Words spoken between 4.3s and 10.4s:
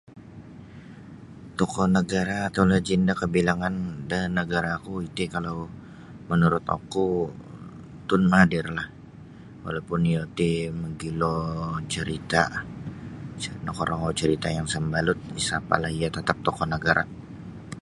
nagara ku iti kalau menurut oku Tun Mahathir lah walaupun iyo